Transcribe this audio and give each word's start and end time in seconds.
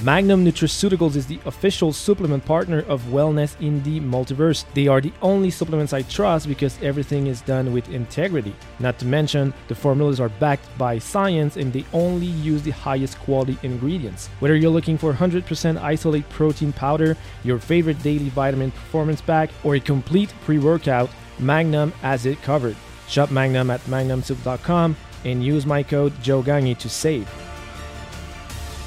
Magnum 0.00 0.44
Nutraceuticals 0.44 1.16
is 1.16 1.26
the 1.26 1.40
official 1.44 1.92
supplement 1.92 2.44
partner 2.44 2.84
of 2.86 3.02
Wellness 3.06 3.60
in 3.60 3.82
the 3.82 3.98
Multiverse. 3.98 4.64
They 4.72 4.86
are 4.86 5.00
the 5.00 5.12
only 5.22 5.50
supplements 5.50 5.92
I 5.92 6.02
trust 6.02 6.46
because 6.46 6.80
everything 6.80 7.26
is 7.26 7.40
done 7.40 7.72
with 7.72 7.88
integrity. 7.88 8.54
Not 8.78 9.00
to 9.00 9.06
mention, 9.06 9.52
the 9.66 9.74
formulas 9.74 10.20
are 10.20 10.28
backed 10.28 10.66
by 10.78 11.00
science 11.00 11.56
and 11.56 11.72
they 11.72 11.84
only 11.92 12.26
use 12.26 12.62
the 12.62 12.70
highest 12.70 13.18
quality 13.18 13.58
ingredients. 13.64 14.28
Whether 14.38 14.54
you're 14.54 14.70
looking 14.70 14.98
for 14.98 15.12
100% 15.12 15.82
isolate 15.82 16.28
protein 16.28 16.72
powder, 16.72 17.16
your 17.42 17.58
favorite 17.58 18.00
daily 18.00 18.28
vitamin 18.28 18.70
performance 18.70 19.20
pack, 19.20 19.50
or 19.64 19.74
a 19.74 19.80
complete 19.80 20.32
pre 20.42 20.60
workout, 20.60 21.10
Magnum 21.40 21.90
has 22.02 22.24
it 22.24 22.40
covered. 22.42 22.76
Shop 23.08 23.32
Magnum 23.32 23.68
at 23.70 23.80
magnumsupps.com 23.86 24.94
and 25.24 25.44
use 25.44 25.66
my 25.66 25.82
code 25.82 26.12
JOGANGI 26.22 26.78
to 26.78 26.88
save. 26.88 27.47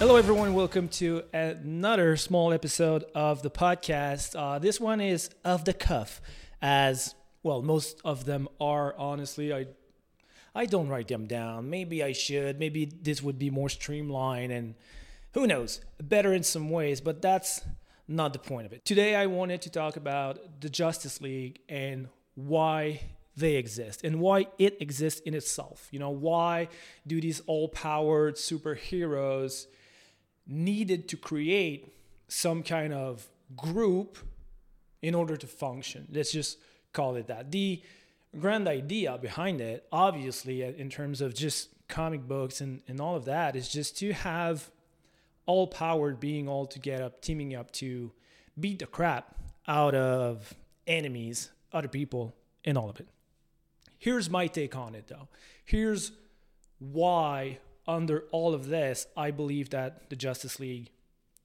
Hello, 0.01 0.15
everyone. 0.15 0.55
Welcome 0.55 0.87
to 0.87 1.21
another 1.31 2.17
small 2.17 2.53
episode 2.53 3.05
of 3.13 3.43
the 3.43 3.51
podcast. 3.51 4.35
Uh, 4.35 4.57
this 4.57 4.79
one 4.79 4.99
is 4.99 5.29
of 5.45 5.63
the 5.63 5.75
cuff, 5.75 6.23
as 6.59 7.13
well. 7.43 7.61
Most 7.61 8.01
of 8.03 8.25
them 8.25 8.49
are. 8.59 8.95
Honestly, 8.97 9.53
I 9.53 9.67
I 10.55 10.65
don't 10.65 10.87
write 10.87 11.07
them 11.07 11.27
down. 11.27 11.69
Maybe 11.69 12.03
I 12.03 12.13
should. 12.13 12.57
Maybe 12.57 12.85
this 12.85 13.21
would 13.21 13.37
be 13.37 13.51
more 13.51 13.69
streamlined 13.69 14.51
and 14.51 14.73
who 15.33 15.45
knows, 15.45 15.81
better 16.01 16.33
in 16.33 16.41
some 16.41 16.71
ways. 16.71 16.99
But 16.99 17.21
that's 17.21 17.61
not 18.07 18.33
the 18.33 18.39
point 18.39 18.65
of 18.65 18.73
it. 18.73 18.83
Today, 18.83 19.13
I 19.13 19.27
wanted 19.27 19.61
to 19.61 19.69
talk 19.69 19.97
about 19.97 20.61
the 20.61 20.69
Justice 20.69 21.21
League 21.21 21.59
and 21.69 22.07
why 22.33 23.01
they 23.37 23.55
exist 23.55 24.03
and 24.03 24.19
why 24.19 24.47
it 24.57 24.81
exists 24.81 25.19
in 25.19 25.35
itself. 25.35 25.89
You 25.91 25.99
know, 25.99 26.09
why 26.09 26.69
do 27.05 27.21
these 27.21 27.41
all-powered 27.45 28.37
superheroes? 28.37 29.67
Needed 30.47 31.07
to 31.09 31.17
create 31.17 31.93
some 32.27 32.63
kind 32.63 32.93
of 32.93 33.27
group 33.55 34.17
in 35.01 35.15
order 35.15 35.35
to 35.35 35.47
function. 35.47 36.07
Let's 36.11 36.31
just 36.31 36.57
call 36.93 37.15
it 37.15 37.27
that. 37.27 37.51
The 37.51 37.81
grand 38.39 38.67
idea 38.67 39.17
behind 39.17 39.61
it, 39.61 39.85
obviously, 39.91 40.63
uh, 40.63 40.71
in 40.71 40.89
terms 40.89 41.21
of 41.21 41.33
just 41.33 41.69
comic 41.87 42.27
books 42.27 42.61
and, 42.61 42.81
and 42.87 43.01
all 43.01 43.15
of 43.15 43.25
that, 43.25 43.55
is 43.55 43.69
just 43.69 43.97
to 43.97 44.13
have 44.13 44.69
all 45.45 45.67
powered 45.67 46.19
being 46.19 46.47
all 46.47 46.65
together, 46.65 47.11
teaming 47.21 47.55
up 47.55 47.71
to 47.71 48.11
beat 48.59 48.79
the 48.79 48.85
crap 48.85 49.35
out 49.67 49.95
of 49.95 50.53
enemies, 50.87 51.49
other 51.73 51.87
people, 51.87 52.35
and 52.63 52.77
all 52.77 52.89
of 52.89 52.99
it. 52.99 53.07
Here's 53.97 54.29
my 54.29 54.47
take 54.47 54.75
on 54.75 54.95
it, 54.95 55.07
though. 55.07 55.27
Here's 55.65 56.11
why 56.79 57.59
under 57.91 58.23
all 58.31 58.53
of 58.53 58.67
this, 58.67 59.05
I 59.17 59.31
believe 59.31 59.69
that 59.71 60.09
the 60.09 60.15
Justice 60.15 60.59
League 60.59 60.89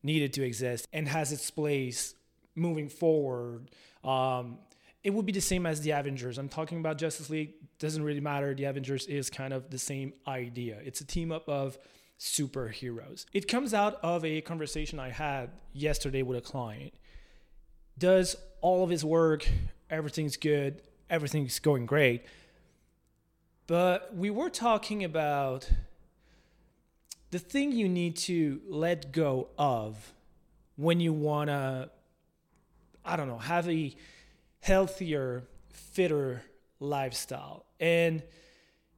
needed 0.02 0.32
to 0.34 0.44
exist 0.44 0.86
and 0.92 1.08
has 1.08 1.32
its 1.32 1.50
place 1.50 2.14
moving 2.54 2.88
forward. 2.88 3.70
Um, 4.04 4.58
it 5.02 5.10
would 5.10 5.26
be 5.26 5.32
the 5.32 5.40
same 5.40 5.66
as 5.66 5.80
the 5.80 5.90
Avengers. 5.90 6.38
I'm 6.38 6.48
talking 6.48 6.78
about 6.78 6.98
Justice 6.98 7.28
League, 7.30 7.54
doesn't 7.78 8.02
really 8.02 8.20
matter. 8.20 8.54
The 8.54 8.64
Avengers 8.64 9.06
is 9.06 9.28
kind 9.28 9.52
of 9.52 9.70
the 9.70 9.78
same 9.78 10.12
idea. 10.26 10.78
It's 10.84 11.00
a 11.00 11.04
team 11.04 11.32
up 11.32 11.48
of 11.48 11.78
superheroes. 12.18 13.26
It 13.32 13.48
comes 13.48 13.74
out 13.74 13.98
of 14.02 14.24
a 14.24 14.40
conversation 14.40 14.98
I 14.98 15.10
had 15.10 15.50
yesterday 15.72 16.22
with 16.22 16.38
a 16.38 16.40
client. 16.40 16.94
Does 17.98 18.36
all 18.60 18.84
of 18.84 18.90
his 18.90 19.04
work, 19.04 19.46
everything's 19.90 20.36
good, 20.36 20.82
everything's 21.10 21.58
going 21.58 21.86
great. 21.86 22.24
But 23.66 24.14
we 24.14 24.30
were 24.30 24.50
talking 24.50 25.02
about 25.02 25.68
the 27.30 27.38
thing 27.38 27.72
you 27.72 27.88
need 27.88 28.16
to 28.16 28.60
let 28.68 29.12
go 29.12 29.48
of 29.58 30.14
when 30.76 31.00
you 31.00 31.12
want 31.12 31.48
to 31.48 31.90
i 33.04 33.16
don't 33.16 33.28
know 33.28 33.38
have 33.38 33.68
a 33.68 33.94
healthier 34.60 35.44
fitter 35.70 36.42
lifestyle. 36.80 37.66
And 37.78 38.22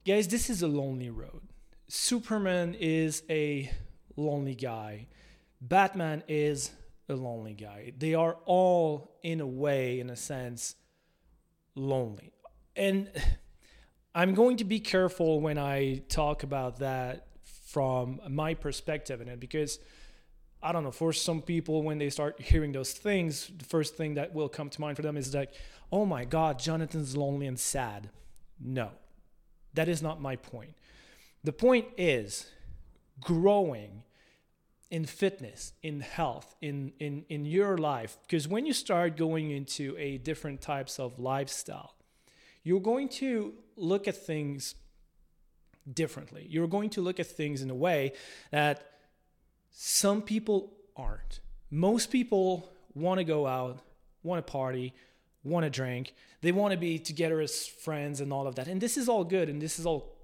guys 0.07 0.29
this 0.29 0.49
is 0.49 0.63
a 0.63 0.67
lonely 0.67 1.11
road. 1.11 1.43
Superman 1.89 2.75
is 2.79 3.23
a 3.29 3.71
lonely 4.17 4.55
guy. 4.55 5.09
Batman 5.61 6.23
is 6.27 6.71
a 7.09 7.15
lonely 7.15 7.55
guy. 7.55 7.93
They 7.99 8.15
are 8.15 8.37
all 8.47 9.19
in 9.23 9.41
a 9.41 9.47
way 9.47 10.01
in 10.01 10.11
a 10.11 10.17
sense 10.17 10.75
lonely. 11.75 12.33
And 12.77 13.11
i'm 14.15 14.33
going 14.35 14.57
to 14.57 14.65
be 14.65 14.81
careful 14.81 15.39
when 15.39 15.59
i 15.59 16.01
talk 16.09 16.43
about 16.43 16.79
that 16.79 17.28
from 17.69 18.19
my 18.31 18.55
perspective 18.55 19.21
in 19.21 19.29
it 19.29 19.39
because 19.39 19.79
I 20.63 20.73
don't 20.73 20.85
know, 20.85 20.91
for 20.91 21.13
some 21.13 21.43
people, 21.43 21.83
when 21.83 21.99
they 21.99 22.09
start 22.11 22.41
hearing 22.41 22.73
those 22.73 22.93
things, 22.93 23.51
the 23.57 23.65
first 23.65 23.95
thing 23.97 24.15
that 24.15 24.35
will 24.35 24.49
come 24.49 24.71
to 24.71 24.81
mind 24.81 24.97
for 24.97 25.03
them 25.03 25.17
is 25.17 25.33
like, 25.35 25.53
oh 25.93 26.05
my 26.05 26.25
God, 26.25 26.59
Jonathan's 26.59 27.17
lonely 27.17 27.47
and 27.47 27.61
sad. 27.61 28.09
No, 28.59 28.91
that 29.75 29.89
is 29.89 30.03
not 30.03 30.21
my 30.21 30.35
point. 30.35 30.75
The 31.45 31.53
point 31.53 31.87
is 31.97 32.51
growing 33.21 34.03
in 34.91 35.05
fitness, 35.05 35.75
in 35.83 36.01
health, 36.01 36.57
in, 36.63 36.93
in, 36.99 37.25
in 37.29 37.45
your 37.45 37.77
life. 37.77 38.17
Because 38.23 38.49
when 38.49 38.65
you 38.65 38.73
start 38.73 39.17
going 39.17 39.51
into 39.51 39.95
a 39.99 40.17
different 40.19 40.63
types 40.63 40.99
of 40.99 41.19
lifestyle, 41.19 41.95
you're 42.65 42.81
going 42.81 43.11
to 43.11 43.53
look 43.77 44.09
at 44.09 44.17
things 44.17 44.75
differently. 45.93 46.47
You're 46.49 46.67
going 46.67 46.91
to 46.91 47.01
look 47.01 47.21
at 47.21 47.27
things 47.27 47.63
in 47.63 47.71
a 47.71 47.75
way 47.75 48.13
that 48.51 48.93
some 49.71 50.23
people 50.23 50.73
aren't. 50.97 51.41
Most 51.71 52.11
people 52.11 52.71
want 52.95 53.19
to 53.19 53.25
go 53.25 53.47
out, 53.47 53.81
want 54.23 54.45
to 54.45 54.51
party, 54.51 54.95
want 55.45 55.65
to 55.65 55.71
drink. 55.71 56.15
They 56.41 56.53
want 56.53 56.73
to 56.73 56.79
be 56.79 56.99
together 56.99 57.41
as 57.41 57.67
friends 57.67 58.21
and 58.21 58.33
all 58.33 58.47
of 58.47 58.57
that. 58.57 58.69
And 58.69 58.81
this 58.81 58.97
is 58.97 59.09
all 59.09 59.25
good 59.25 59.49
and 59.49 59.61
this 59.61 59.79
is 59.79 59.87
all 59.87 60.17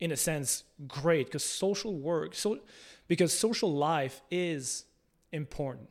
in 0.00 0.12
a 0.12 0.16
sense 0.16 0.64
great 0.88 1.26
because 1.26 1.44
social 1.44 1.94
work 1.94 2.34
so 2.34 2.58
because 3.06 3.36
social 3.36 3.72
life 3.72 4.22
is 4.30 4.84
important. 5.32 5.88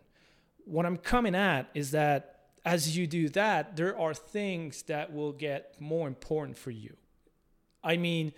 What 0.66 0.86
I'm 0.86 0.98
coming 0.98 1.36
at 1.36 1.70
is 1.74 1.92
that 1.92 2.34
as 2.66 2.98
you 2.98 3.08
do 3.08 3.30
that, 3.30 3.76
there 3.76 3.98
are 3.98 4.14
things 4.14 4.84
that 4.84 5.14
will 5.14 5.34
get 5.34 5.76
more 5.80 6.08
important 6.08 6.58
for 6.58 6.72
you. 6.72 6.96
I 7.84 7.98
mean, 7.98 8.34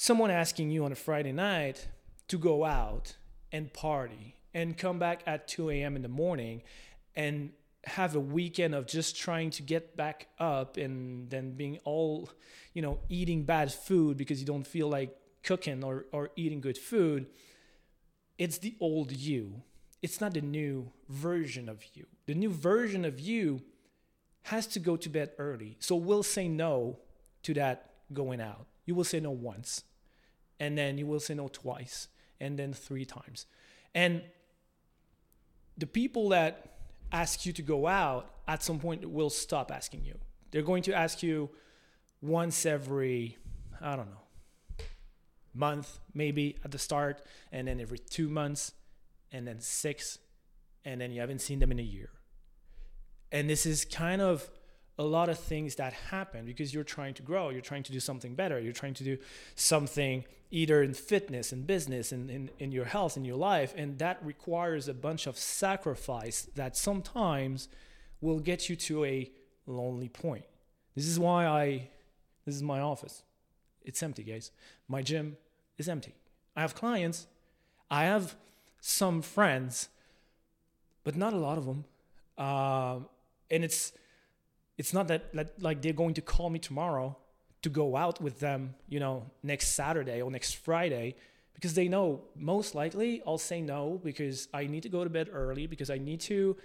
someone 0.00 0.30
asking 0.30 0.70
you 0.70 0.84
on 0.84 0.92
a 0.92 0.94
Friday 0.94 1.32
night 1.32 1.88
to 2.28 2.38
go 2.38 2.64
out 2.64 3.16
and 3.50 3.72
party 3.72 4.36
and 4.54 4.78
come 4.78 4.96
back 4.96 5.22
at 5.26 5.48
2 5.48 5.70
a.m. 5.70 5.96
in 5.96 6.02
the 6.02 6.08
morning 6.08 6.62
and 7.16 7.50
have 7.82 8.14
a 8.14 8.20
weekend 8.20 8.76
of 8.76 8.86
just 8.86 9.16
trying 9.16 9.50
to 9.50 9.60
get 9.60 9.96
back 9.96 10.28
up 10.38 10.76
and 10.76 11.28
then 11.30 11.50
being 11.50 11.80
all, 11.82 12.30
you 12.74 12.80
know, 12.80 13.00
eating 13.08 13.42
bad 13.42 13.72
food 13.72 14.16
because 14.16 14.38
you 14.38 14.46
don't 14.46 14.68
feel 14.68 14.88
like 14.88 15.16
cooking 15.42 15.82
or, 15.82 16.06
or 16.12 16.30
eating 16.36 16.60
good 16.60 16.78
food, 16.78 17.26
it's 18.38 18.58
the 18.58 18.76
old 18.78 19.10
you. 19.10 19.62
It's 20.00 20.20
not 20.20 20.34
the 20.34 20.40
new 20.40 20.92
version 21.08 21.68
of 21.68 21.82
you. 21.94 22.06
The 22.26 22.34
new 22.34 22.50
version 22.50 23.04
of 23.04 23.18
you 23.18 23.62
has 24.42 24.68
to 24.68 24.78
go 24.78 24.96
to 24.96 25.08
bed 25.08 25.32
early. 25.38 25.76
So 25.80 25.96
we'll 25.96 26.22
say 26.22 26.46
no 26.46 27.00
to 27.42 27.54
that 27.54 27.90
going 28.12 28.40
out. 28.40 28.66
You 28.84 28.94
will 28.94 29.04
say 29.04 29.18
no 29.18 29.32
once 29.32 29.82
and 30.60 30.76
then 30.76 30.98
you 30.98 31.06
will 31.06 31.20
say 31.20 31.34
no 31.34 31.48
twice 31.48 32.08
and 32.40 32.58
then 32.58 32.72
three 32.72 33.04
times. 33.04 33.46
And 33.94 34.22
the 35.76 35.86
people 35.86 36.30
that 36.30 36.78
ask 37.12 37.46
you 37.46 37.52
to 37.52 37.62
go 37.62 37.86
out 37.86 38.30
at 38.46 38.62
some 38.62 38.78
point 38.78 39.08
will 39.08 39.30
stop 39.30 39.70
asking 39.70 40.04
you. 40.04 40.18
They're 40.50 40.62
going 40.62 40.82
to 40.84 40.94
ask 40.94 41.22
you 41.22 41.50
once 42.20 42.66
every 42.66 43.38
i 43.80 43.94
don't 43.94 44.10
know 44.10 44.84
month 45.54 46.00
maybe 46.14 46.56
at 46.64 46.72
the 46.72 46.78
start 46.78 47.22
and 47.52 47.68
then 47.68 47.80
every 47.80 47.98
two 47.98 48.28
months 48.28 48.72
and 49.30 49.46
then 49.46 49.60
six 49.60 50.18
and 50.84 51.00
then 51.00 51.10
you 51.10 51.20
haven't 51.20 51.40
seen 51.40 51.58
them 51.58 51.70
in 51.70 51.78
a 51.78 51.82
year. 51.82 52.10
And 53.30 53.50
this 53.50 53.66
is 53.66 53.84
kind 53.84 54.22
of 54.22 54.48
a 54.98 55.04
lot 55.04 55.28
of 55.28 55.38
things 55.38 55.76
that 55.76 55.92
happen 55.92 56.44
because 56.44 56.74
you're 56.74 56.84
trying 56.84 57.14
to 57.14 57.22
grow 57.22 57.50
you're 57.50 57.60
trying 57.60 57.82
to 57.82 57.92
do 57.92 58.00
something 58.00 58.34
better 58.34 58.58
you're 58.58 58.72
trying 58.72 58.94
to 58.94 59.04
do 59.04 59.16
something 59.54 60.24
either 60.50 60.82
in 60.82 60.94
fitness 60.94 61.52
in 61.52 61.62
business 61.62 62.12
in, 62.12 62.28
in, 62.30 62.50
in 62.58 62.72
your 62.72 62.84
health 62.84 63.16
in 63.16 63.24
your 63.24 63.36
life 63.36 63.72
and 63.76 63.98
that 63.98 64.18
requires 64.24 64.88
a 64.88 64.94
bunch 64.94 65.26
of 65.26 65.36
sacrifice 65.36 66.48
that 66.54 66.76
sometimes 66.76 67.68
will 68.20 68.40
get 68.40 68.68
you 68.68 68.74
to 68.74 69.04
a 69.04 69.30
lonely 69.66 70.08
point. 70.08 70.44
This 70.96 71.06
is 71.06 71.18
why 71.18 71.46
i 71.46 71.88
this 72.44 72.54
is 72.54 72.62
my 72.62 72.80
office. 72.80 73.22
It's 73.82 74.02
empty 74.02 74.22
guys. 74.22 74.50
My 74.88 75.02
gym 75.02 75.36
is 75.76 75.88
empty. 75.88 76.14
I 76.56 76.62
have 76.62 76.74
clients 76.74 77.26
i 77.90 78.04
have 78.04 78.36
some 78.80 79.22
friends 79.22 79.88
but 81.04 81.16
not 81.16 81.32
a 81.32 81.36
lot 81.36 81.58
of 81.58 81.66
them 81.66 81.84
uh, 82.36 82.98
and 83.50 83.64
it's 83.64 83.92
it's 84.78 84.94
not 84.94 85.08
that, 85.08 85.34
like 85.60 85.82
they're 85.82 85.92
going 85.92 86.14
to 86.14 86.22
call 86.22 86.48
me 86.48 86.58
tomorrow 86.58 87.16
to 87.62 87.68
go 87.68 87.96
out 87.96 88.20
with 88.20 88.40
them, 88.40 88.74
you 88.88 89.00
know, 89.00 89.30
next 89.42 89.74
Saturday 89.74 90.22
or 90.22 90.30
next 90.30 90.54
Friday 90.54 91.16
because 91.58 91.74
they 91.74 91.88
know 91.88 92.22
most 92.36 92.76
likely 92.76 93.20
I'll 93.26 93.36
say 93.36 93.60
no 93.60 94.00
because 94.04 94.46
I 94.54 94.66
need 94.66 94.84
to 94.84 94.88
go 94.88 95.02
to 95.02 95.10
bed 95.10 95.28
early 95.32 95.66
because 95.66 95.90
I 95.90 95.98
need 95.98 96.20
to 96.20 96.56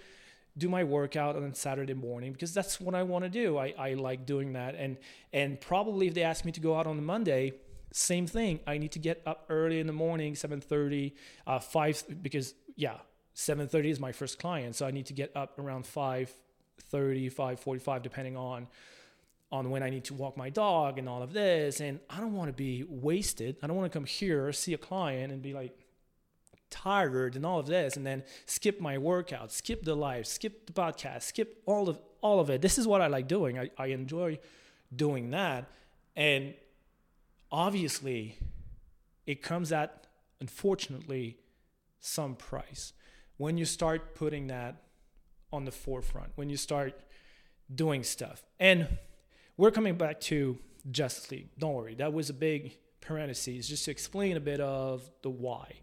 do 0.56 0.68
my 0.68 0.84
workout 0.84 1.34
on 1.34 1.52
Saturday 1.52 1.94
morning 1.94 2.32
because 2.32 2.54
that's 2.54 2.80
what 2.80 2.94
I 2.94 3.02
want 3.02 3.24
to 3.24 3.28
do. 3.28 3.58
I, 3.58 3.74
I 3.76 3.94
like 3.94 4.24
doing 4.24 4.52
that. 4.52 4.76
And 4.76 4.96
and 5.32 5.60
probably 5.60 6.06
if 6.06 6.14
they 6.14 6.22
ask 6.22 6.44
me 6.44 6.52
to 6.52 6.60
go 6.60 6.76
out 6.76 6.86
on 6.86 7.04
Monday, 7.04 7.54
same 7.90 8.28
thing. 8.28 8.60
I 8.68 8.78
need 8.78 8.92
to 8.92 9.00
get 9.00 9.20
up 9.26 9.46
early 9.48 9.80
in 9.80 9.88
the 9.88 9.92
morning, 9.92 10.34
7:30, 10.34 11.12
uh, 11.46 11.58
5 11.58 12.22
because 12.22 12.54
yeah, 12.76 12.98
7:30 13.34 13.90
is 13.90 13.98
my 13.98 14.12
first 14.12 14.38
client, 14.38 14.76
so 14.76 14.86
I 14.86 14.92
need 14.92 15.06
to 15.06 15.12
get 15.12 15.36
up 15.36 15.58
around 15.58 15.86
5:30, 16.92 17.32
5:45 17.32 18.02
depending 18.02 18.36
on 18.36 18.68
on 19.52 19.70
when 19.70 19.82
I 19.84 19.90
need 19.90 20.04
to 20.04 20.14
walk 20.14 20.36
my 20.36 20.50
dog 20.50 20.98
and 20.98 21.08
all 21.08 21.22
of 21.22 21.32
this. 21.32 21.80
And 21.80 22.00
I 22.10 22.18
don't 22.18 22.32
want 22.32 22.48
to 22.48 22.52
be 22.52 22.84
wasted. 22.88 23.56
I 23.62 23.68
don't 23.68 23.76
want 23.76 23.92
to 23.92 23.96
come 23.96 24.06
here, 24.06 24.52
see 24.52 24.74
a 24.74 24.78
client 24.78 25.32
and 25.32 25.40
be 25.42 25.52
like, 25.52 25.78
tired 26.74 27.36
and 27.36 27.46
all 27.46 27.60
of 27.60 27.66
this 27.66 27.96
and 27.96 28.04
then 28.04 28.24
skip 28.46 28.80
my 28.80 28.98
workout 28.98 29.52
skip 29.52 29.84
the 29.84 29.94
live 29.94 30.26
skip 30.26 30.66
the 30.66 30.72
podcast 30.72 31.22
skip 31.22 31.62
all 31.66 31.88
of 31.88 32.00
all 32.20 32.40
of 32.40 32.50
it 32.50 32.60
this 32.60 32.78
is 32.78 32.86
what 32.86 33.00
i 33.00 33.06
like 33.06 33.28
doing 33.28 33.56
i, 33.56 33.70
I 33.78 33.86
enjoy 33.86 34.40
doing 34.94 35.30
that 35.30 35.70
and 36.16 36.54
obviously 37.52 38.38
it 39.24 39.40
comes 39.40 39.70
at 39.70 40.08
unfortunately 40.40 41.38
some 42.00 42.34
price 42.34 42.92
when 43.36 43.56
you 43.56 43.64
start 43.64 44.16
putting 44.16 44.48
that 44.48 44.82
on 45.54 45.64
the 45.64 45.70
forefront 45.70 46.32
when 46.34 46.50
you 46.50 46.56
start 46.56 47.00
doing 47.74 48.02
stuff 48.02 48.42
and 48.60 48.88
we're 49.56 49.70
coming 49.70 49.96
back 49.96 50.20
to 50.20 50.58
justice 50.90 51.30
league 51.30 51.48
don't 51.58 51.74
worry 51.74 51.94
that 51.94 52.12
was 52.12 52.28
a 52.28 52.34
big 52.34 52.76
parenthesis 53.00 53.68
just 53.68 53.84
to 53.84 53.90
explain 53.90 54.36
a 54.36 54.40
bit 54.40 54.60
of 54.60 55.10
the 55.22 55.30
why 55.30 55.74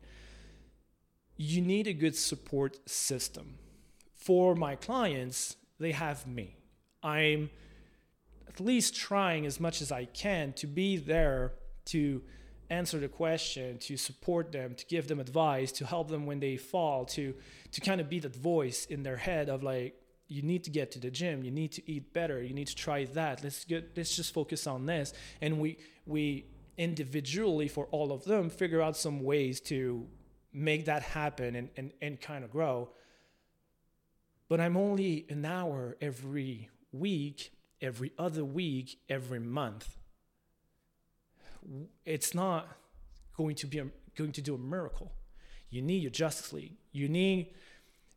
you 1.41 1.61
need 1.61 1.87
a 1.87 1.93
good 1.93 2.15
support 2.15 2.77
system. 2.87 3.57
For 4.15 4.55
my 4.55 4.75
clients, 4.75 5.55
they 5.79 5.91
have 5.91 6.27
me. 6.27 6.55
I'm 7.01 7.49
at 8.47 8.59
least 8.59 8.95
trying 8.95 9.47
as 9.47 9.59
much 9.59 9.81
as 9.81 9.91
I 9.91 10.05
can 10.05 10.53
to 10.53 10.67
be 10.67 10.97
there 10.97 11.53
to 11.85 12.21
answer 12.71 12.99
the 12.99 13.07
question, 13.07 13.77
to 13.79 13.97
support 13.97 14.51
them, 14.51 14.73
to 14.75 14.85
give 14.85 15.07
them 15.07 15.19
advice, 15.19 15.71
to 15.73 15.85
help 15.85 16.09
them 16.09 16.25
when 16.25 16.39
they 16.39 16.57
fall, 16.57 17.05
to 17.05 17.35
to 17.71 17.81
kind 17.81 18.01
of 18.01 18.09
be 18.09 18.19
that 18.19 18.35
voice 18.35 18.85
in 18.85 19.03
their 19.03 19.17
head 19.17 19.49
of 19.49 19.61
like, 19.63 19.95
you 20.27 20.41
need 20.41 20.63
to 20.63 20.69
get 20.69 20.91
to 20.91 20.99
the 20.99 21.11
gym, 21.11 21.43
you 21.43 21.51
need 21.51 21.71
to 21.73 21.91
eat 21.91 22.13
better, 22.13 22.41
you 22.41 22.53
need 22.53 22.67
to 22.67 22.75
try 22.75 23.05
that. 23.05 23.43
Let's 23.43 23.65
get 23.65 23.91
let's 23.97 24.15
just 24.15 24.33
focus 24.33 24.65
on 24.65 24.85
this. 24.85 25.13
And 25.41 25.59
we 25.59 25.77
we 26.05 26.45
individually 26.77 27.67
for 27.67 27.85
all 27.91 28.11
of 28.11 28.23
them 28.23 28.49
figure 28.49 28.81
out 28.81 28.95
some 28.97 29.21
ways 29.21 29.59
to 29.59 30.07
make 30.53 30.85
that 30.85 31.03
happen 31.03 31.55
and, 31.55 31.69
and, 31.77 31.91
and 32.01 32.19
kind 32.19 32.43
of 32.43 32.51
grow. 32.51 32.89
But 34.49 34.59
I'm 34.59 34.75
only 34.75 35.25
an 35.29 35.45
hour 35.45 35.95
every 36.01 36.69
week, 36.91 37.53
every 37.81 38.11
other 38.17 38.43
week, 38.43 38.99
every 39.07 39.39
month. 39.39 39.97
It's 42.05 42.33
not 42.33 42.67
going 43.37 43.55
to 43.55 43.67
be 43.67 43.79
a, 43.79 43.87
going 44.15 44.31
to 44.33 44.41
do 44.41 44.55
a 44.55 44.57
miracle. 44.57 45.11
You 45.69 45.81
need 45.81 46.01
your 46.01 46.11
Justice 46.11 46.53
League. 46.53 46.73
You 46.91 47.07
need 47.07 47.53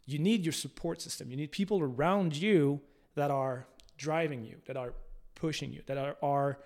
you 0.07 0.19
need 0.19 0.45
your 0.45 0.53
support 0.53 1.01
system. 1.01 1.31
You 1.31 1.37
need 1.37 1.51
people 1.51 1.81
around 1.81 2.37
you 2.37 2.81
that 3.15 3.31
are 3.31 3.67
driving 3.97 4.45
you, 4.45 4.57
that 4.67 4.77
are 4.77 4.93
pushing 5.35 5.73
you, 5.73 5.83
that 5.87 5.97
are, 5.97 6.17
are 6.23 6.59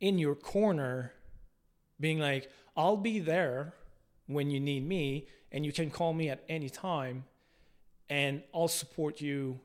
in 0.00 0.18
your 0.18 0.34
corner, 0.34 1.12
being 2.00 2.18
like, 2.18 2.50
I'll 2.76 2.96
be 2.96 3.18
there 3.18 3.74
when 4.26 4.50
you 4.50 4.58
need 4.58 4.86
me, 4.86 5.28
and 5.50 5.66
you 5.66 5.72
can 5.72 5.90
call 5.90 6.14
me 6.14 6.30
at 6.30 6.42
any 6.48 6.70
time, 6.70 7.24
and 8.08 8.42
I'll 8.54 8.68
support 8.68 9.20
you 9.20 9.60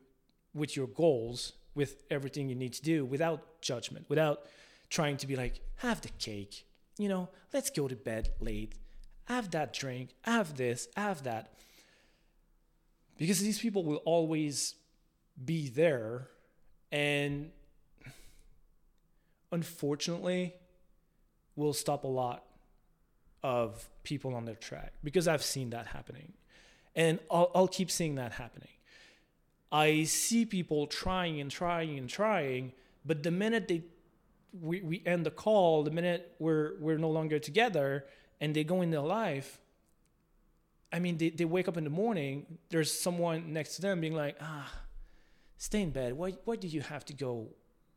with 0.53 0.75
your 0.75 0.87
goals, 0.87 1.53
with 1.75 2.03
everything 2.09 2.49
you 2.49 2.55
need 2.55 2.73
to 2.73 2.81
do 2.81 3.05
without 3.05 3.61
judgment, 3.61 4.05
without 4.09 4.41
trying 4.89 5.17
to 5.17 5.27
be 5.27 5.35
like, 5.35 5.61
have 5.77 6.01
the 6.01 6.09
cake, 6.09 6.65
you 6.97 7.09
know, 7.09 7.29
let's 7.53 7.69
go 7.69 7.87
to 7.87 7.95
bed 7.95 8.29
late, 8.39 8.75
have 9.25 9.51
that 9.51 9.73
drink, 9.73 10.09
have 10.21 10.57
this, 10.57 10.87
have 10.95 11.23
that. 11.23 11.53
Because 13.17 13.41
these 13.41 13.59
people 13.59 13.83
will 13.83 14.01
always 14.05 14.75
be 15.43 15.69
there, 15.69 16.27
and 16.91 17.51
unfortunately, 19.51 20.53
will 21.55 21.73
stop 21.73 22.03
a 22.03 22.07
lot 22.07 22.43
of 23.43 23.89
people 24.03 24.35
on 24.35 24.45
their 24.45 24.55
track 24.55 24.93
because 25.03 25.27
I've 25.27 25.43
seen 25.43 25.71
that 25.71 25.87
happening. 25.87 26.33
And 26.95 27.19
I'll, 27.29 27.51
I'll 27.53 27.67
keep 27.67 27.91
seeing 27.91 28.15
that 28.15 28.33
happening. 28.33 28.69
I 29.71 30.03
see 30.05 30.45
people 30.45 30.87
trying 30.87 31.39
and 31.39 31.51
trying 31.51 31.97
and 31.97 32.09
trying, 32.09 32.73
but 33.05 33.23
the 33.23 33.31
minute 33.31 33.67
they 33.67 33.83
we, 34.53 34.81
we 34.81 35.03
end 35.05 35.25
the 35.25 35.31
call, 35.31 35.83
the 35.83 35.91
minute 35.91 36.35
we're 36.39 36.73
we're 36.79 36.97
no 36.97 37.09
longer 37.09 37.39
together 37.39 38.05
and 38.39 38.55
they 38.55 38.63
go 38.63 38.81
in 38.81 38.91
their 38.91 39.01
life, 39.01 39.59
I 40.91 40.99
mean 40.99 41.17
they, 41.17 41.29
they 41.29 41.45
wake 41.45 41.67
up 41.67 41.77
in 41.77 41.83
the 41.83 41.89
morning, 41.89 42.57
there's 42.69 42.91
someone 42.91 43.53
next 43.53 43.75
to 43.75 43.81
them 43.81 44.01
being 44.01 44.15
like, 44.15 44.37
ah, 44.41 44.71
stay 45.57 45.81
in 45.81 45.91
bed. 45.91 46.13
Why 46.13 46.31
why 46.45 46.55
do 46.55 46.67
you 46.67 46.81
have 46.81 47.05
to 47.05 47.13
go 47.13 47.49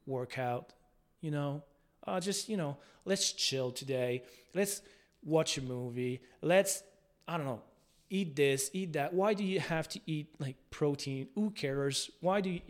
work 0.07 0.39
out? 0.39 0.73
You 1.21 1.31
know? 1.31 1.63
Uh, 2.07 2.19
just, 2.19 2.49
you 2.49 2.57
know, 2.57 2.79
let's 3.05 3.33
chill 3.33 3.71
today. 3.71 4.23
Let's 4.55 4.81
watch 5.23 5.59
a 5.59 5.63
movie. 5.63 6.23
Let's, 6.41 6.83
I 7.29 7.37
don't 7.37 7.45
know, 7.45 7.61
eat 8.09 8.35
this, 8.35 8.71
eat 8.73 8.95
that. 8.95 9.13
Why 9.13 9.35
do 9.35 9.45
you 9.45 9.61
have 9.61 9.87
to 9.91 10.01
eat 10.07 10.35
like 10.39 10.57
protein? 10.71 11.29
Who 11.35 11.51
cares? 11.51 12.11
Why 12.21 12.41
do 12.41 12.49
you, 12.49 12.61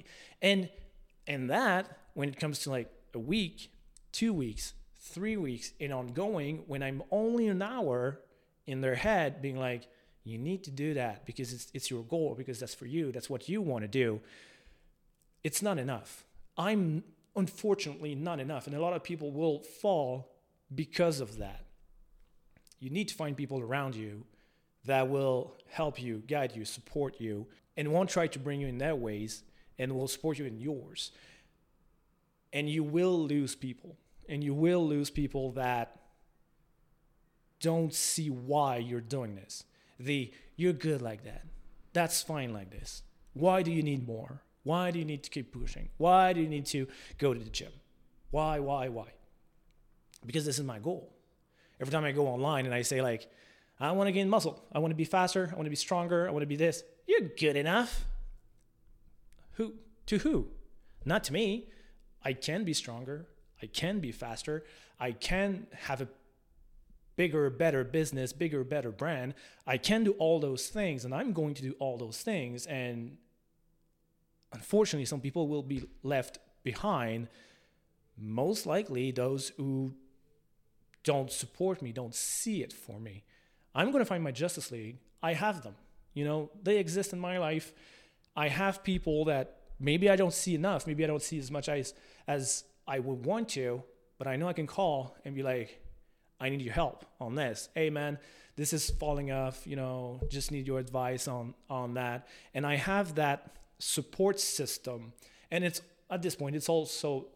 and, 0.42 0.68
and 1.28 1.48
that 1.48 1.96
when 2.14 2.28
it 2.28 2.40
comes 2.40 2.58
to 2.60 2.70
like 2.70 2.90
a 3.14 3.18
week, 3.18 3.70
two 4.12 4.32
weeks, 4.32 4.74
three 4.98 5.36
weeks, 5.36 5.72
and 5.80 5.92
ongoing, 5.92 6.64
when 6.66 6.82
I'm 6.82 7.02
only 7.10 7.48
an 7.48 7.62
hour 7.62 8.20
in 8.66 8.80
their 8.80 8.94
head 8.94 9.42
being 9.42 9.58
like, 9.58 9.88
you 10.24 10.38
need 10.38 10.64
to 10.64 10.70
do 10.70 10.94
that 10.94 11.24
because 11.24 11.52
it's, 11.52 11.70
it's 11.72 11.90
your 11.90 12.02
goal, 12.02 12.34
because 12.36 12.60
that's 12.60 12.74
for 12.74 12.86
you, 12.86 13.10
that's 13.10 13.30
what 13.30 13.48
you 13.48 13.62
want 13.62 13.82
to 13.82 13.88
do. 13.88 14.20
It's 15.42 15.62
not 15.62 15.78
enough. 15.78 16.24
I'm 16.58 17.02
unfortunately 17.34 18.14
not 18.14 18.38
enough. 18.38 18.66
And 18.66 18.76
a 18.76 18.80
lot 18.80 18.92
of 18.92 19.02
people 19.02 19.32
will 19.32 19.60
fall 19.60 20.30
because 20.74 21.20
of 21.20 21.38
that 21.38 21.64
you 22.80 22.88
need 22.88 23.08
to 23.08 23.14
find 23.14 23.36
people 23.36 23.60
around 23.60 23.94
you 23.94 24.24
that 24.86 25.08
will 25.08 25.54
help 25.68 26.02
you, 26.02 26.22
guide 26.26 26.56
you, 26.56 26.64
support 26.64 27.20
you, 27.20 27.46
and 27.76 27.92
won't 27.92 28.08
try 28.08 28.26
to 28.26 28.38
bring 28.38 28.60
you 28.60 28.66
in 28.66 28.78
their 28.78 28.96
ways 28.96 29.44
and 29.78 29.94
will 29.94 30.08
support 30.08 30.38
you 30.38 30.46
in 30.46 30.58
yours. 30.58 31.12
And 32.52 32.68
you 32.68 32.82
will 32.82 33.18
lose 33.18 33.54
people. 33.54 33.96
And 34.28 34.42
you 34.42 34.54
will 34.54 34.86
lose 34.86 35.10
people 35.10 35.52
that 35.52 35.96
don't 37.60 37.92
see 37.92 38.30
why 38.30 38.76
you're 38.76 39.00
doing 39.00 39.34
this. 39.34 39.64
The 39.98 40.32
you're 40.56 40.72
good 40.72 41.02
like 41.02 41.24
that. 41.24 41.44
That's 41.92 42.22
fine 42.22 42.52
like 42.52 42.70
this. 42.70 43.02
Why 43.34 43.62
do 43.62 43.70
you 43.70 43.82
need 43.82 44.06
more? 44.06 44.42
Why 44.62 44.90
do 44.90 44.98
you 44.98 45.04
need 45.04 45.22
to 45.24 45.30
keep 45.30 45.52
pushing? 45.52 45.88
Why 45.96 46.32
do 46.32 46.40
you 46.40 46.48
need 46.48 46.66
to 46.66 46.86
go 47.18 47.34
to 47.34 47.40
the 47.40 47.50
gym? 47.50 47.72
Why, 48.30 48.58
why, 48.58 48.88
why? 48.88 49.08
Because 50.24 50.44
this 50.44 50.58
is 50.58 50.64
my 50.64 50.78
goal 50.78 51.12
every 51.80 51.92
time 51.92 52.04
I 52.04 52.12
go 52.12 52.26
online 52.26 52.66
and 52.66 52.74
I 52.74 52.82
say 52.82 53.00
like, 53.00 53.28
I 53.80 53.92
want 53.92 54.08
to 54.08 54.12
gain 54.12 54.28
muscle, 54.28 54.62
I 54.72 54.78
want 54.78 54.90
to 54.90 54.96
be 54.96 55.04
faster, 55.04 55.48
I 55.50 55.54
want 55.54 55.64
to 55.64 55.70
be 55.70 55.76
stronger, 55.76 56.28
I 56.28 56.30
want 56.30 56.42
to 56.42 56.46
be 56.46 56.56
this. 56.56 56.84
You're 57.06 57.30
good 57.38 57.56
enough. 57.56 58.04
Who 59.52 59.74
to 60.06 60.18
who? 60.18 60.48
Not 61.04 61.24
to 61.24 61.32
me. 61.32 61.68
I 62.24 62.32
can 62.32 62.64
be 62.64 62.74
stronger. 62.74 63.26
I 63.62 63.66
can 63.66 64.00
be 64.00 64.12
faster. 64.12 64.64
I 64.98 65.12
can 65.12 65.66
have 65.72 66.00
a 66.00 66.08
bigger, 67.16 67.50
better 67.50 67.84
business, 67.84 68.32
bigger, 68.32 68.64
better 68.64 68.90
brand. 68.90 69.34
I 69.66 69.76
can 69.76 70.04
do 70.04 70.12
all 70.12 70.40
those 70.40 70.68
things, 70.68 71.04
and 71.04 71.14
I'm 71.14 71.32
going 71.32 71.54
to 71.54 71.62
do 71.62 71.74
all 71.78 71.98
those 71.98 72.22
things. 72.22 72.66
And 72.66 73.18
unfortunately, 74.52 75.04
some 75.04 75.20
people 75.20 75.48
will 75.48 75.62
be 75.62 75.82
left 76.02 76.38
behind. 76.62 77.28
Most 78.16 78.66
likely, 78.66 79.10
those 79.10 79.50
who 79.56 79.94
don't 81.04 81.30
support 81.30 81.82
me, 81.82 81.92
don't 81.92 82.14
see 82.14 82.62
it 82.62 82.72
for 82.72 82.98
me. 82.98 83.24
I'm 83.74 83.90
going 83.90 84.02
to 84.02 84.08
find 84.08 84.24
my 84.24 84.32
Justice 84.32 84.70
League. 84.70 84.98
I 85.22 85.34
have 85.34 85.62
them. 85.62 85.74
You 86.14 86.24
know, 86.24 86.50
they 86.62 86.78
exist 86.78 87.12
in 87.12 87.20
my 87.20 87.38
life. 87.38 87.72
I 88.36 88.48
have 88.48 88.82
people 88.82 89.26
that 89.26 89.59
maybe 89.80 90.08
I 90.10 90.16
don't 90.16 90.32
see 90.32 90.54
enough, 90.54 90.86
maybe 90.86 91.02
I 91.02 91.06
don't 91.06 91.22
see 91.22 91.38
as 91.38 91.50
much 91.50 91.68
as 91.68 91.94
as 92.28 92.64
I 92.86 92.98
would 92.98 93.24
want 93.24 93.48
to, 93.50 93.82
but 94.18 94.26
I 94.26 94.36
know 94.36 94.48
I 94.48 94.52
can 94.52 94.66
call 94.66 95.16
and 95.24 95.34
be 95.34 95.42
like, 95.42 95.80
I 96.38 96.48
need 96.50 96.62
your 96.62 96.74
help 96.74 97.04
on 97.20 97.34
this. 97.34 97.68
Hey 97.74 97.90
man, 97.90 98.18
this 98.56 98.72
is 98.72 98.90
falling 98.90 99.32
off, 99.32 99.66
you 99.66 99.76
know, 99.76 100.20
just 100.28 100.52
need 100.52 100.66
your 100.66 100.78
advice 100.78 101.26
on 101.26 101.54
on 101.68 101.94
that. 101.94 102.28
And 102.54 102.66
I 102.66 102.76
have 102.76 103.14
that 103.16 103.56
support 103.78 104.38
system. 104.38 105.12
And 105.50 105.64
it's 105.64 105.80
at 106.10 106.22
this 106.22 106.36
point 106.36 106.54
it's 106.54 106.68
also 106.68 107.28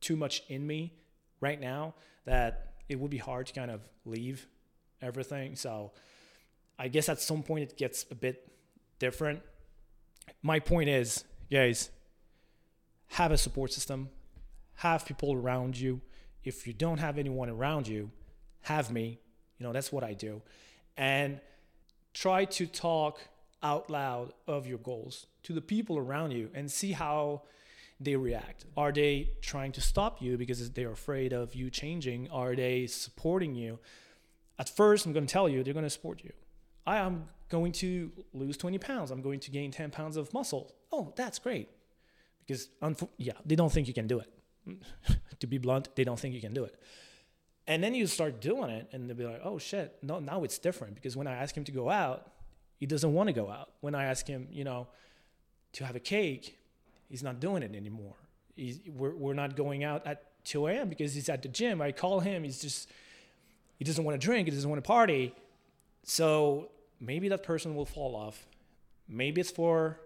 too 0.00 0.16
much 0.16 0.42
in 0.48 0.66
me 0.66 0.92
right 1.40 1.60
now 1.60 1.94
that 2.24 2.74
it 2.88 2.98
would 2.98 3.10
be 3.10 3.18
hard 3.18 3.46
to 3.46 3.52
kind 3.52 3.70
of 3.70 3.80
leave 4.04 4.46
everything. 5.00 5.56
So 5.56 5.92
I 6.78 6.88
guess 6.88 7.08
at 7.08 7.20
some 7.20 7.42
point 7.42 7.70
it 7.70 7.76
gets 7.76 8.06
a 8.10 8.14
bit 8.14 8.50
different. 8.98 9.42
My 10.42 10.58
point 10.58 10.88
is, 10.88 11.24
guys, 11.50 11.90
have 13.08 13.32
a 13.32 13.38
support 13.38 13.72
system, 13.72 14.08
have 14.76 15.06
people 15.06 15.32
around 15.32 15.78
you. 15.78 16.00
If 16.42 16.66
you 16.66 16.72
don't 16.72 16.98
have 16.98 17.18
anyone 17.18 17.48
around 17.48 17.86
you, 17.88 18.10
have 18.62 18.90
me. 18.90 19.18
You 19.58 19.66
know, 19.66 19.72
that's 19.72 19.92
what 19.92 20.04
I 20.04 20.14
do. 20.14 20.42
And 20.96 21.40
try 22.12 22.44
to 22.44 22.66
talk 22.66 23.20
out 23.62 23.88
loud 23.88 24.32
of 24.46 24.66
your 24.66 24.78
goals 24.78 25.26
to 25.44 25.52
the 25.52 25.60
people 25.60 25.96
around 25.96 26.32
you 26.32 26.50
and 26.54 26.70
see 26.70 26.92
how 26.92 27.42
they 28.00 28.16
react. 28.16 28.66
Are 28.76 28.92
they 28.92 29.30
trying 29.40 29.72
to 29.72 29.80
stop 29.80 30.20
you 30.20 30.36
because 30.36 30.70
they're 30.70 30.90
afraid 30.90 31.32
of 31.32 31.54
you 31.54 31.70
changing? 31.70 32.28
Are 32.30 32.54
they 32.54 32.86
supporting 32.86 33.54
you? 33.54 33.78
At 34.58 34.68
first, 34.68 35.06
I'm 35.06 35.12
going 35.12 35.26
to 35.26 35.32
tell 35.32 35.48
you 35.48 35.62
they're 35.62 35.72
going 35.72 35.84
to 35.84 35.90
support 35.90 36.22
you. 36.22 36.32
I 36.86 36.98
am 36.98 37.28
going 37.48 37.72
to 37.72 38.10
lose 38.32 38.56
20 38.56 38.78
pounds. 38.78 39.10
I'm 39.10 39.22
going 39.22 39.40
to 39.40 39.50
gain 39.50 39.70
10 39.70 39.90
pounds 39.90 40.16
of 40.16 40.32
muscle. 40.32 40.74
Oh, 40.92 41.12
that's 41.16 41.38
great. 41.38 41.68
Because, 42.46 42.68
yeah, 43.16 43.32
they 43.44 43.56
don't 43.56 43.72
think 43.72 43.88
you 43.88 43.94
can 43.94 44.06
do 44.06 44.20
it. 44.20 44.30
to 45.40 45.46
be 45.46 45.58
blunt, 45.58 45.94
they 45.94 46.04
don't 46.04 46.18
think 46.18 46.34
you 46.34 46.40
can 46.40 46.54
do 46.54 46.64
it. 46.64 46.74
And 47.66 47.82
then 47.82 47.94
you 47.94 48.06
start 48.06 48.40
doing 48.40 48.70
it, 48.70 48.88
and 48.92 49.08
they'll 49.08 49.16
be 49.16 49.24
like, 49.24 49.40
oh 49.42 49.58
shit, 49.58 49.96
no, 50.02 50.18
now 50.18 50.44
it's 50.44 50.58
different. 50.58 50.94
Because 50.94 51.16
when 51.16 51.26
I 51.26 51.32
ask 51.32 51.56
him 51.56 51.64
to 51.64 51.72
go 51.72 51.88
out, 51.88 52.30
he 52.76 52.86
doesn't 52.86 53.12
want 53.12 53.28
to 53.28 53.32
go 53.32 53.50
out. 53.50 53.70
When 53.80 53.94
I 53.94 54.04
ask 54.04 54.26
him, 54.26 54.48
you 54.50 54.64
know, 54.64 54.88
to 55.72 55.84
have 55.84 55.96
a 55.96 56.00
cake, 56.00 56.58
he's 57.08 57.22
not 57.22 57.40
doing 57.40 57.62
it 57.62 57.74
anymore. 57.74 58.14
He's, 58.56 58.80
we're, 58.86 59.14
we're 59.14 59.34
not 59.34 59.56
going 59.56 59.82
out 59.82 60.06
at 60.06 60.22
2 60.44 60.66
a.m. 60.66 60.88
because 60.88 61.14
he's 61.14 61.28
at 61.28 61.42
the 61.42 61.48
gym. 61.48 61.80
I 61.80 61.92
call 61.92 62.20
him, 62.20 62.44
he's 62.44 62.60
just, 62.60 62.90
he 63.78 63.84
doesn't 63.84 64.04
want 64.04 64.20
to 64.20 64.24
drink, 64.24 64.46
he 64.46 64.50
doesn't 64.54 64.68
want 64.68 64.82
to 64.82 64.86
party. 64.86 65.34
So 66.02 66.70
maybe 67.06 67.28
that 67.28 67.42
person 67.42 67.74
will 67.74 67.86
fall 67.86 68.16
off. 68.16 68.46
Maybe 69.08 69.40
it's 69.40 69.50
for 69.50 70.00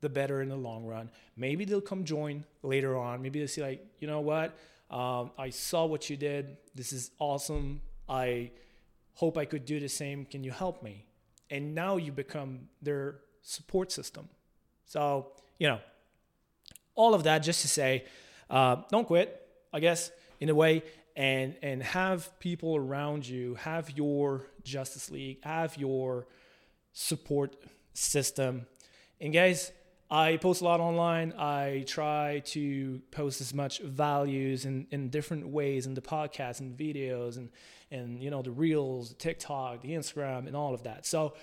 the 0.00 0.08
better 0.08 0.42
in 0.42 0.48
the 0.48 0.56
long 0.56 0.84
run. 0.84 1.10
Maybe 1.36 1.64
they'll 1.64 1.80
come 1.80 2.04
join 2.04 2.44
later 2.62 2.96
on. 2.96 3.22
Maybe 3.22 3.38
they'll 3.38 3.48
see, 3.48 3.62
like, 3.62 3.86
you 3.98 4.06
know 4.06 4.20
what? 4.20 4.56
Um, 4.90 5.30
I 5.38 5.50
saw 5.50 5.86
what 5.86 6.10
you 6.10 6.16
did. 6.16 6.56
This 6.74 6.92
is 6.92 7.10
awesome. 7.18 7.80
I 8.08 8.50
hope 9.14 9.38
I 9.38 9.44
could 9.44 9.64
do 9.64 9.80
the 9.80 9.88
same. 9.88 10.26
Can 10.26 10.44
you 10.44 10.50
help 10.50 10.82
me? 10.82 11.06
And 11.50 11.74
now 11.74 11.96
you 11.96 12.12
become 12.12 12.68
their 12.82 13.16
support 13.42 13.92
system. 13.92 14.28
So, 14.86 15.32
you 15.58 15.68
know, 15.68 15.78
all 16.94 17.14
of 17.14 17.24
that 17.24 17.38
just 17.38 17.62
to 17.62 17.68
say, 17.68 18.04
uh, 18.50 18.76
don't 18.90 19.06
quit, 19.06 19.40
I 19.72 19.80
guess, 19.80 20.10
in 20.40 20.48
a 20.48 20.54
way, 20.54 20.82
and 21.16 21.56
and 21.62 21.82
have 21.82 22.38
people 22.40 22.76
around 22.76 23.26
you, 23.26 23.54
have 23.56 23.90
your 23.96 24.46
Justice 24.62 25.10
League, 25.10 25.42
have 25.44 25.76
your 25.76 26.26
support 26.92 27.56
system. 27.92 28.66
And 29.20 29.32
guys, 29.32 29.72
I 30.10 30.36
post 30.36 30.60
a 30.60 30.64
lot 30.64 30.80
online. 30.80 31.32
I 31.32 31.84
try 31.86 32.42
to 32.46 33.00
post 33.10 33.40
as 33.40 33.54
much 33.54 33.80
values 33.80 34.64
in, 34.64 34.86
in 34.90 35.08
different 35.08 35.48
ways 35.48 35.86
in 35.86 35.94
the 35.94 36.02
podcast 36.02 36.60
and 36.60 36.76
videos 36.76 37.36
and 37.36 37.50
and 37.90 38.22
you 38.22 38.30
know 38.30 38.42
the 38.42 38.50
reels, 38.50 39.14
TikTok, 39.14 39.82
the 39.82 39.90
Instagram, 39.90 40.46
and 40.46 40.56
all 40.56 40.74
of 40.74 40.82
that. 40.82 41.06
So 41.06 41.34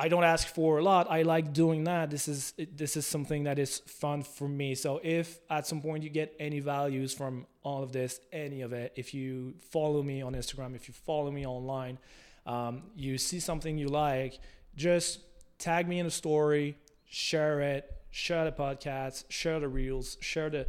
I 0.00 0.06
don't 0.06 0.22
ask 0.22 0.46
for 0.46 0.78
a 0.78 0.82
lot. 0.82 1.10
I 1.10 1.22
like 1.22 1.52
doing 1.52 1.82
that. 1.84 2.08
This 2.08 2.28
is 2.28 2.54
this 2.72 2.96
is 2.96 3.04
something 3.04 3.42
that 3.44 3.58
is 3.58 3.78
fun 3.80 4.22
for 4.22 4.48
me. 4.48 4.76
So 4.76 5.00
if 5.02 5.40
at 5.50 5.66
some 5.66 5.82
point 5.82 6.04
you 6.04 6.08
get 6.08 6.36
any 6.38 6.60
values 6.60 7.12
from 7.12 7.46
all 7.64 7.82
of 7.82 7.90
this, 7.90 8.20
any 8.32 8.60
of 8.60 8.72
it, 8.72 8.92
if 8.94 9.12
you 9.12 9.54
follow 9.72 10.04
me 10.04 10.22
on 10.22 10.34
Instagram, 10.34 10.76
if 10.76 10.86
you 10.86 10.94
follow 10.94 11.32
me 11.32 11.44
online, 11.44 11.98
um, 12.46 12.82
you 12.94 13.18
see 13.18 13.40
something 13.40 13.76
you 13.76 13.88
like, 13.88 14.38
just 14.76 15.18
tag 15.58 15.88
me 15.88 15.98
in 15.98 16.06
a 16.06 16.12
story, 16.12 16.78
share 17.08 17.60
it, 17.60 17.92
share 18.10 18.44
the 18.44 18.52
podcast, 18.52 19.24
share 19.30 19.58
the 19.58 19.68
reels, 19.68 20.16
share 20.20 20.48
the 20.48 20.68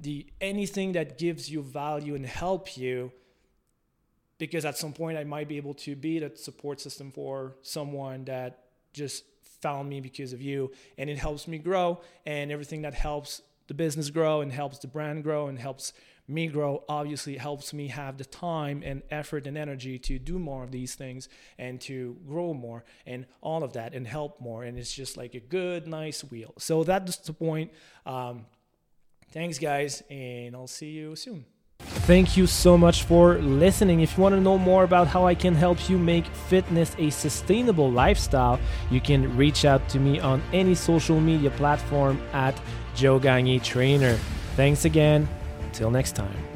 the 0.00 0.26
anything 0.40 0.90
that 0.92 1.16
gives 1.16 1.48
you 1.48 1.62
value 1.62 2.16
and 2.16 2.26
help 2.26 2.76
you 2.76 3.12
because 4.38 4.64
at 4.64 4.76
some 4.76 4.92
point 4.92 5.16
I 5.16 5.22
might 5.22 5.46
be 5.46 5.58
able 5.58 5.74
to 5.74 5.94
be 5.94 6.18
that 6.18 6.40
support 6.40 6.80
system 6.80 7.12
for 7.12 7.54
someone 7.62 8.24
that 8.24 8.63
just 8.94 9.24
found 9.60 9.88
me 9.88 10.00
because 10.00 10.32
of 10.32 10.40
you. 10.40 10.70
And 10.96 11.10
it 11.10 11.18
helps 11.18 11.46
me 11.46 11.58
grow 11.58 12.00
and 12.24 12.50
everything 12.50 12.82
that 12.82 12.94
helps 12.94 13.42
the 13.66 13.74
business 13.74 14.10
grow 14.10 14.40
and 14.40 14.52
helps 14.52 14.78
the 14.78 14.86
brand 14.86 15.22
grow 15.22 15.48
and 15.48 15.58
helps 15.58 15.92
me 16.26 16.46
grow 16.46 16.82
obviously 16.88 17.36
helps 17.36 17.74
me 17.74 17.88
have 17.88 18.16
the 18.16 18.24
time 18.24 18.82
and 18.82 19.02
effort 19.10 19.46
and 19.46 19.58
energy 19.58 19.98
to 19.98 20.18
do 20.18 20.38
more 20.38 20.64
of 20.64 20.70
these 20.70 20.94
things 20.94 21.28
and 21.58 21.80
to 21.82 22.16
grow 22.26 22.54
more 22.54 22.82
and 23.04 23.26
all 23.42 23.62
of 23.62 23.74
that 23.74 23.94
and 23.94 24.06
help 24.06 24.40
more. 24.40 24.64
And 24.64 24.78
it's 24.78 24.92
just 24.92 25.18
like 25.18 25.34
a 25.34 25.40
good 25.40 25.86
nice 25.86 26.22
wheel. 26.22 26.54
So 26.58 26.82
that's 26.82 27.16
the 27.18 27.34
point. 27.34 27.72
Um, 28.06 28.46
thanks 29.34 29.58
guys 29.58 30.02
and 30.08 30.54
i'll 30.54 30.68
see 30.68 30.90
you 30.90 31.16
soon 31.16 31.44
Thank 32.06 32.36
you 32.36 32.46
so 32.46 32.76
much 32.76 33.04
for 33.04 33.38
listening. 33.38 34.00
If 34.00 34.16
you 34.16 34.22
want 34.22 34.34
to 34.34 34.40
know 34.40 34.58
more 34.58 34.84
about 34.84 35.06
how 35.06 35.26
I 35.26 35.34
can 35.34 35.54
help 35.54 35.88
you 35.88 35.96
make 35.96 36.26
fitness 36.26 36.94
a 36.98 37.08
sustainable 37.08 37.90
lifestyle, 37.90 38.60
you 38.90 39.00
can 39.00 39.34
reach 39.38 39.64
out 39.64 39.88
to 39.88 39.98
me 39.98 40.20
on 40.20 40.42
any 40.52 40.74
social 40.74 41.18
media 41.18 41.50
platform 41.50 42.20
at 42.34 42.60
Joe 42.94 43.18
Gagne 43.18 43.58
Trainer. 43.60 44.18
Thanks 44.54 44.84
again. 44.84 45.26
Until 45.62 45.90
next 45.90 46.14
time. 46.14 46.53